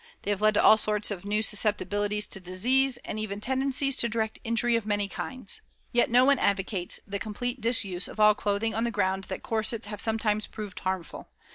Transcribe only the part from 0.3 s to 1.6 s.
have led to all sorts of new